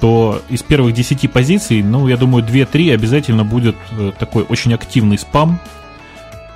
[0.00, 5.18] то из первых 10 позиций, ну, я думаю, 2-3 обязательно будет э, такой очень активный
[5.18, 5.60] спам,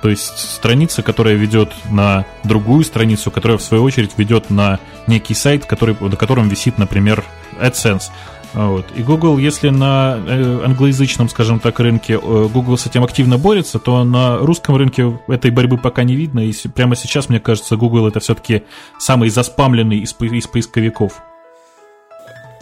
[0.01, 5.33] то есть страница, которая ведет на другую страницу, которая в свою очередь ведет на некий
[5.33, 7.23] сайт, который, на котором висит, например,
[7.61, 8.03] AdSense.
[8.53, 8.85] Вот.
[8.95, 13.77] И Google, если на э, англоязычном, скажем так, рынке э, Google с этим активно борется,
[13.77, 16.39] то на русском рынке этой борьбы пока не видно.
[16.39, 18.63] И прямо сейчас, мне кажется, Google это все-таки
[18.97, 21.21] самый заспамленный из, из поисковиков.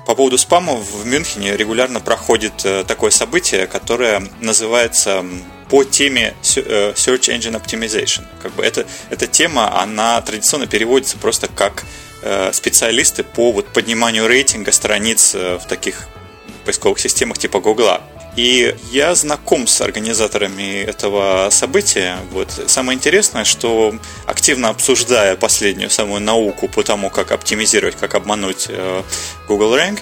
[0.06, 5.24] По поводу спама в Мюнхене регулярно проходит э, такое событие, которое называется
[5.70, 8.24] по теме Search Engine Optimization.
[8.42, 11.84] Как бы это, эта тема, она традиционно переводится просто как
[12.52, 16.08] специалисты по вот подниманию рейтинга страниц э, в таких
[16.66, 18.02] поисковых системах типа Гугла.
[18.36, 22.18] И я знаком с организаторами этого события.
[22.32, 22.52] Вот.
[22.68, 23.96] Самое интересное, что
[24.28, 29.04] активно обсуждая последнюю самую науку по тому, как оптимизировать, как обмануть э,
[29.48, 30.00] Google Rank,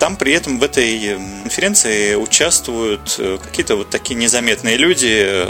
[0.00, 5.46] там при этом в этой конференции участвуют какие-то вот такие незаметные люди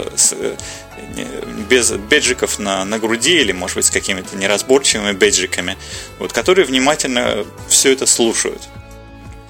[1.69, 5.77] без бейджиков на, на груди или, может быть, с какими-то неразборчивыми бейджиками,
[6.19, 8.61] вот, которые внимательно все это слушают.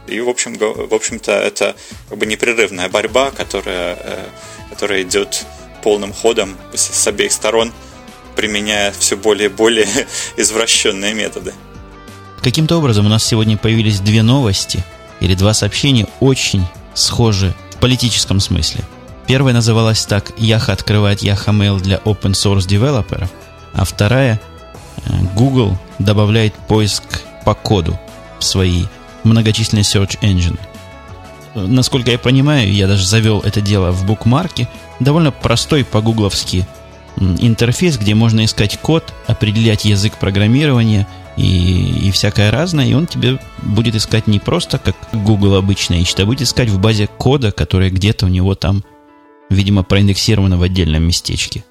[0.08, 1.76] И, в, общем, в общем-то, это
[2.10, 4.26] как бы непрерывная борьба, которая, э,
[4.70, 5.46] которая идет
[5.82, 7.72] полным ходом с обеих сторон,
[8.36, 9.88] применяя все более и более
[10.38, 11.54] извращенные методы.
[12.42, 14.84] Каким-то образом у нас сегодня появились две новости
[15.22, 18.82] или два сообщения, очень схожие в политическом смысле–
[19.28, 23.30] Первая называлась так «Яха открывает Яха Mail для open source девелоперов»,
[23.74, 24.40] а вторая
[24.98, 27.04] э, Google добавляет поиск
[27.46, 28.00] по коду
[28.40, 28.86] в свои
[29.24, 30.60] многочисленные search engine.
[31.56, 34.68] Насколько я понимаю, я даже завел это дело в букмарке.
[35.00, 36.68] Довольно простой по-гугловски
[37.18, 41.08] интерфейс, где можно искать код, определять язык программирования
[41.38, 46.20] и, и всякое разное, и он тебе будет искать не просто как Google обычно ищет,
[46.20, 48.84] а будет искать в базе кода, которая где-то у него там
[49.54, 51.64] видимо, проиндексировано в отдельном местечке.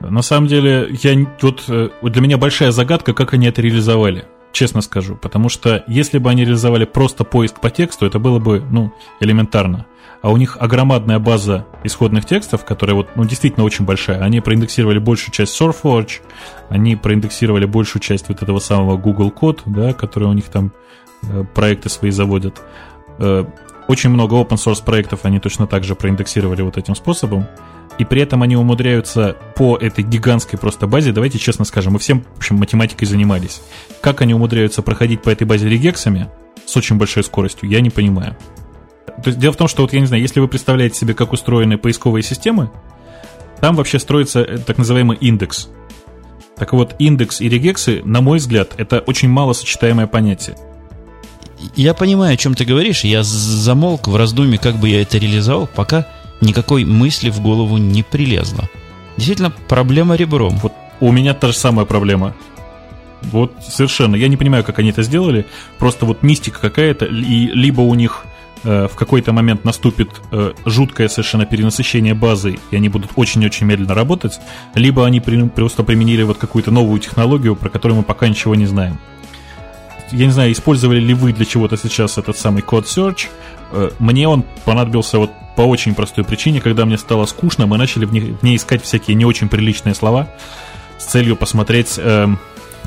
[0.00, 4.24] На самом деле, я, вот, э, для меня большая загадка, как они это реализовали.
[4.50, 5.16] Честно скажу.
[5.16, 9.86] Потому что если бы они реализовали просто поиск по тексту, это было бы, ну, элементарно.
[10.22, 14.20] а у них огромадная база исходных текстов, которая вот, ну, действительно очень большая.
[14.22, 16.20] Они проиндексировали большую часть SourceForge,
[16.68, 20.72] они проиндексировали большую часть вот этого самого Google Code, да, который у них там
[21.22, 22.62] э, проекты свои заводят.
[23.92, 27.46] Очень много open source проектов они точно так же проиндексировали вот этим способом.
[27.98, 32.24] И при этом они умудряются по этой гигантской просто базе, давайте честно скажем, мы всем,
[32.36, 33.60] в общем, математикой занимались.
[34.00, 36.30] Как они умудряются проходить по этой базе регексами
[36.64, 38.34] с очень большой скоростью, я не понимаю.
[39.22, 41.34] То есть дело в том, что вот я не знаю, если вы представляете себе, как
[41.34, 42.70] устроены поисковые системы,
[43.60, 45.68] там вообще строится э, так называемый индекс.
[46.56, 50.56] Так вот, индекс и регексы, на мой взгляд, это очень мало сочетаемое понятие.
[51.76, 53.04] Я понимаю, о чем ты говоришь.
[53.04, 56.06] Я замолк в раздумье, как бы я это реализовал, пока
[56.40, 58.68] никакой мысли в голову не прилезла.
[59.16, 60.58] Действительно, проблема ребром.
[60.58, 62.34] Вот у меня та же самая проблема.
[63.22, 64.16] Вот совершенно.
[64.16, 65.46] Я не понимаю, как они это сделали.
[65.78, 67.06] Просто вот мистика какая-то.
[67.06, 68.24] И либо у них
[68.64, 73.94] Э, в какой-то момент наступит э, жуткое совершенно перенасыщение базы, и они будут очень-очень медленно
[73.94, 74.38] работать,
[74.74, 78.98] либо они просто применили вот какую-то новую технологию, про которую мы пока ничего не знаем.
[80.12, 83.28] Я не знаю, использовали ли вы для чего-то сейчас этот самый код search.
[83.72, 88.04] Э, мне он понадобился вот по очень простой причине, когда мне стало скучно, мы начали
[88.04, 90.28] в ней, в ней искать всякие не очень приличные слова
[90.98, 92.28] с целью посмотреть э,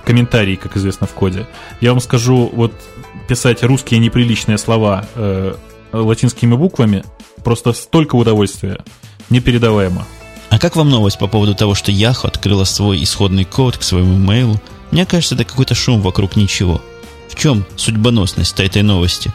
[0.06, 1.48] комментарии, как известно в коде.
[1.82, 2.74] Я вам скажу, вот
[3.28, 5.56] писать русские неприличные слова э,
[5.92, 7.04] латинскими буквами
[7.44, 8.80] просто столько удовольствия,
[9.30, 10.06] непередаваемо.
[10.50, 14.18] А как вам новость по поводу того, что Yahoo открыла свой исходный код к своему
[14.18, 14.62] мейлу?
[14.92, 16.82] Мне кажется, это какой-то шум вокруг ничего.
[17.30, 19.34] В чем судьбоносность этой новости?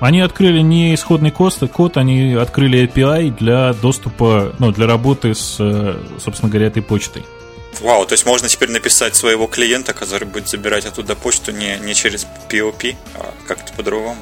[0.00, 5.56] Они открыли не исходный код, код, они открыли API для доступа, ну, для работы с,
[5.58, 7.24] э, собственно говоря, этой почтой.
[7.80, 11.94] Вау, то есть можно теперь написать своего клиента, который будет забирать оттуда почту не, не
[11.94, 14.20] через POP, а как-то по-другому.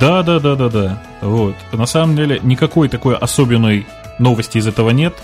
[0.00, 1.02] Да, да, да, да, да.
[1.20, 1.54] Вот.
[1.72, 3.86] На самом деле никакой такой особенной
[4.18, 5.14] новости из этого нет.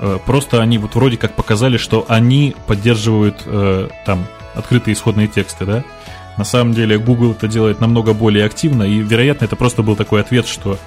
[0.00, 5.64] Э, просто они вот вроде как показали, что они поддерживают э, там открытые исходные тексты,
[5.64, 5.84] да.
[6.38, 10.20] На самом деле Google это делает намного более активно, и, вероятно, это просто был такой
[10.20, 10.78] ответ, что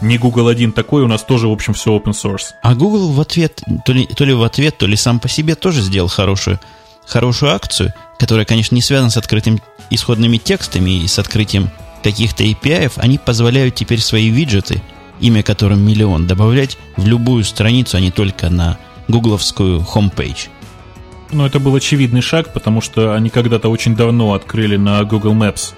[0.00, 2.52] не Google один такой, у нас тоже, в общем, все open source.
[2.62, 5.56] А Google в ответ, то ли, то ли в ответ, то ли сам по себе
[5.56, 6.60] тоже сделал хорошую,
[7.06, 11.70] хорошую акцию, которая, конечно, не связана с открытыми исходными текстами и с открытием
[12.02, 12.92] каких-то API.
[12.96, 14.80] Они позволяют теперь свои виджеты,
[15.20, 18.78] имя которым миллион, добавлять в любую страницу, а не только на
[19.08, 20.48] гугловскую homepage.
[21.32, 25.74] Ну, это был очевидный шаг, потому что они когда-то очень давно открыли на Google Maps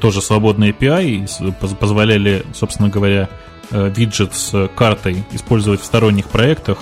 [0.00, 3.28] тоже свободный API и позволяли, собственно говоря,
[3.74, 6.78] Э, виджет с картой использовать в сторонних проектах.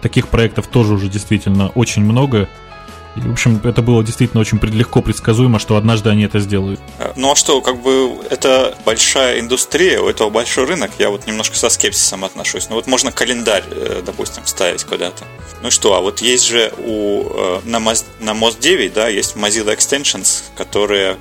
[0.00, 2.48] Таких проектов тоже уже действительно очень много.
[3.16, 6.80] И, в общем, это было действительно очень легко предсказуемо, что однажды они это сделают.
[6.98, 11.26] Э, ну а что, как бы это большая индустрия, у этого большой рынок, я вот
[11.26, 12.68] немножко со скепсисом отношусь.
[12.68, 15.24] Ну вот можно календарь, э, допустим, вставить куда-то.
[15.62, 19.76] Ну что, а вот есть же у, на, Moz, на MOS 9, да, есть Mozilla
[19.76, 21.16] Extensions, которые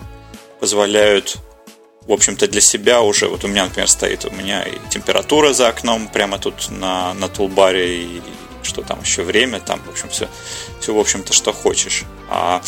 [0.59, 1.37] позволяют
[2.09, 5.67] в общем-то, для себя уже, вот у меня, например, стоит у меня и температура за
[5.67, 8.21] окном прямо тут на, на тулбаре, и
[8.63, 10.27] что там еще время, там, в общем, все,
[10.79, 12.03] все в общем-то, что хочешь.
[12.29, 12.61] А,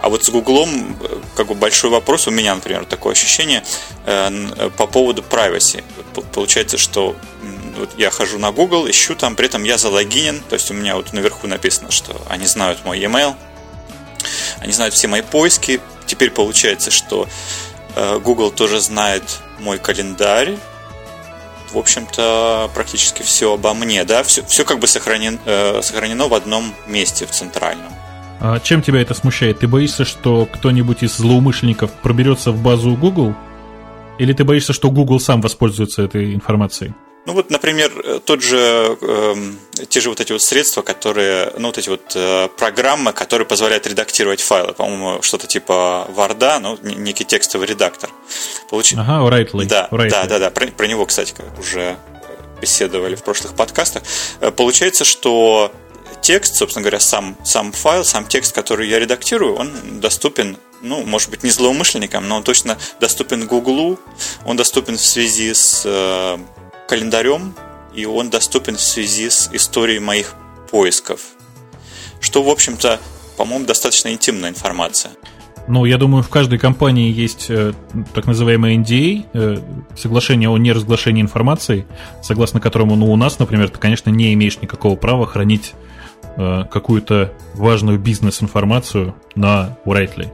[0.00, 0.96] а вот с Гуглом,
[1.36, 3.64] как бы большой вопрос, у меня, например, такое ощущение
[4.06, 5.82] э, по поводу privacy.
[6.32, 7.16] Получается, что
[7.76, 10.96] вот я хожу на Google, ищу там, при этом я залогинен, то есть у меня
[10.96, 13.34] вот наверху написано, что они знают мой e-mail,
[14.58, 15.80] они знают все мои поиски.
[16.06, 17.28] Теперь получается, что
[17.98, 19.24] Э, Google тоже знает
[19.58, 20.56] мой календарь.
[21.72, 26.34] В общем-то, практически все обо мне, да, все, все как бы сохранен, э, сохранено в
[26.34, 27.92] одном месте, в центральном.
[28.40, 29.58] А чем тебя это смущает?
[29.58, 33.34] Ты боишься, что кто-нибудь из злоумышленников проберется в базу Google?
[34.18, 36.94] Или ты боишься, что Google сам воспользуется этой информацией?
[37.26, 39.34] Ну вот, например, тот же, э,
[39.88, 43.86] те же вот эти вот средства, которые, ну вот эти вот э, программы, которые позволяют
[43.86, 48.08] редактировать файлы, по-моему, что-то типа Word, ну некий текстовый редактор.
[48.70, 48.94] Получ...
[48.94, 49.66] Ага, Writely.
[49.66, 50.10] Да, Writely.
[50.10, 50.50] да, да, да.
[50.50, 51.98] Про, про него, кстати, уже
[52.60, 54.02] беседовали в прошлых подкастах.
[54.40, 55.72] Э, получается, что
[56.22, 61.30] текст, собственно говоря, сам, сам файл, сам текст, который я редактирую, он доступен ну, может
[61.30, 63.98] быть, не злоумышленникам, но он точно доступен Гуглу,
[64.44, 66.38] он доступен в связи с э,
[66.88, 67.54] календарем,
[67.94, 70.34] и он доступен в связи с историей моих
[70.70, 71.20] поисков.
[72.20, 72.98] Что, в общем-то,
[73.36, 75.12] по-моему, достаточно интимная информация.
[75.68, 77.74] Ну, я думаю, в каждой компании есть э,
[78.14, 79.58] так называемый NDA, э,
[79.96, 81.86] соглашение о неразглашении информации,
[82.22, 85.74] согласно которому, ну, у нас, например, ты, конечно, не имеешь никакого права хранить
[86.36, 90.32] э, какую-то важную бизнес-информацию на Райтли.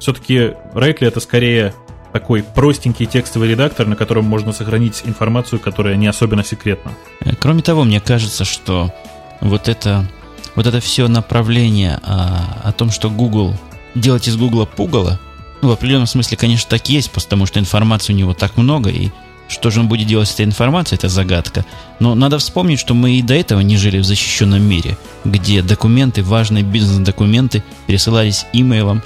[0.00, 1.72] Все-таки Райтли это скорее
[2.12, 6.92] такой простенький текстовый редактор, на котором можно сохранить информацию, которая не особенно секретна.
[7.20, 8.92] Э, кроме того, мне кажется, что
[9.40, 10.06] вот это,
[10.54, 13.54] вот это все направление о, о том, что Google
[13.94, 15.18] делать из Google пугало,
[15.62, 19.10] ну, в определенном смысле, конечно, так есть, потому что информации у него так много, и
[19.48, 21.66] что же он будет делать с этой информацией, это загадка.
[21.98, 26.22] Но надо вспомнить, что мы и до этого не жили в защищенном мире, где документы,
[26.22, 29.02] важные бизнес-документы пересылались имейлом,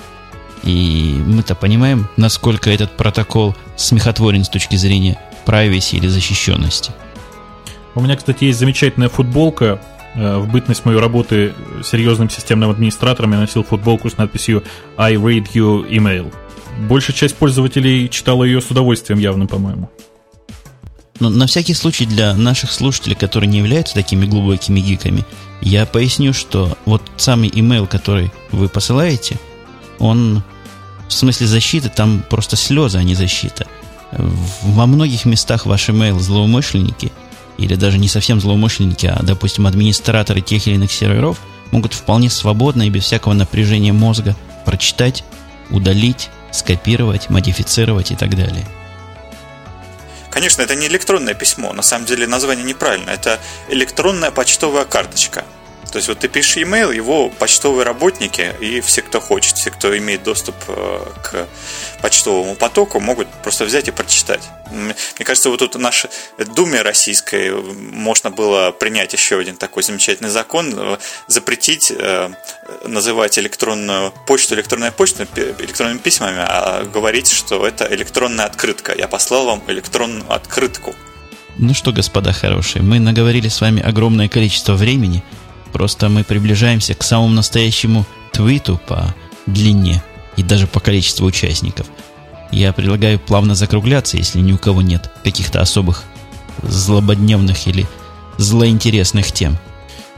[0.64, 6.92] и мы-то понимаем, насколько этот протокол смехотворен с точки зрения privacy или защищенности.
[7.94, 9.80] У меня, кстати, есть замечательная футболка.
[10.14, 11.54] Э, в бытность моей работы
[11.84, 14.64] серьезным системным администратором я носил футболку с надписью
[14.96, 16.32] I read you email.
[16.88, 19.90] Большая часть пользователей читала ее с удовольствием явно, по-моему.
[21.20, 25.24] Но на всякий случай для наших слушателей, которые не являются такими глубокими гиками,
[25.60, 29.38] я поясню, что вот самый email, который вы посылаете,
[30.00, 30.42] он
[31.08, 33.66] в смысле защиты, там просто слезы, а не защита.
[34.12, 37.12] Во многих местах ваш email злоумышленники,
[37.58, 41.38] или даже не совсем злоумышленники, а, допустим, администраторы тех или иных серверов,
[41.70, 45.24] могут вполне свободно и без всякого напряжения мозга прочитать,
[45.70, 48.66] удалить, скопировать, модифицировать и так далее.
[50.30, 53.38] Конечно, это не электронное письмо, на самом деле название неправильно, это
[53.68, 55.44] электронная почтовая карточка.
[55.94, 59.96] То есть вот ты пишешь e-mail, его почтовые работники и все, кто хочет, все, кто
[59.96, 61.46] имеет доступ э, к
[62.02, 64.40] почтовому потоку, могут просто взять и прочитать.
[64.72, 66.10] Мне кажется, вот тут нашей
[66.56, 70.96] Думе российской можно было принять еще один такой замечательный закон, э,
[71.28, 72.30] запретить э,
[72.84, 75.28] называть электронную почту электронной почтой
[75.60, 78.96] электронными письмами, а говорить, что это электронная открытка.
[78.98, 80.92] Я послал вам электронную открытку.
[81.56, 85.22] Ну что, господа хорошие, мы наговорили с вами огромное количество времени–
[85.74, 89.12] Просто мы приближаемся к самому настоящему твиту по
[89.46, 90.04] длине
[90.36, 91.88] и даже по количеству участников.
[92.52, 96.04] Я предлагаю плавно закругляться, если ни у кого нет каких-то особых
[96.62, 97.88] злободневных или
[98.36, 99.56] злоинтересных тем.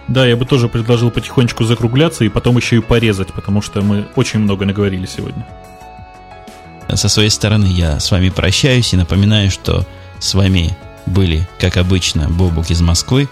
[0.09, 4.09] Да, я бы тоже предложил потихонечку закругляться и потом еще и порезать, потому что мы
[4.15, 5.47] очень много наговорили сегодня.
[6.95, 9.87] Со своей стороны я с вами прощаюсь и напоминаю, что
[10.19, 10.77] с вами
[11.07, 13.27] были, как обычно, Бобук из Москвы,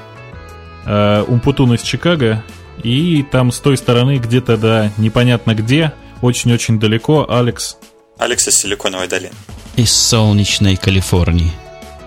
[0.85, 2.43] э, Умпутун из Чикаго,
[2.83, 7.77] и там с той стороны где-то, да, непонятно где, очень-очень далеко, Алекс.
[8.19, 9.35] Алекс из Силиконовой долины.
[9.77, 11.53] Из солнечной Калифорнии.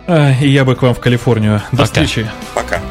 [0.08, 1.62] А, и я бы к вам в Калифорнию.
[1.72, 1.86] До Пока.
[1.86, 2.30] встречи.
[2.54, 2.82] Пока.